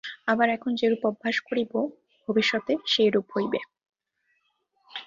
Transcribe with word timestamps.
আবার 0.27 0.47
এখন 0.49 0.71
যেরূপ 0.75 1.01
অভ্যাস 1.05 1.37
করিব, 1.39 1.71
ভবিষ্যতে 2.27 2.73
সেইরূপ 2.85 3.27
হইবে। 3.35 3.59